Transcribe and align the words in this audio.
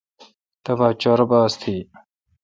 تبا 0.63 0.87
چور 1.01 1.19
باس 1.29 1.51
تھی۔ 1.61 1.77